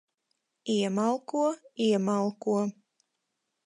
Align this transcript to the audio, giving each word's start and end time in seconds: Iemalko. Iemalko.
Iemalko. 0.75 1.43
Iemalko. 1.87 2.55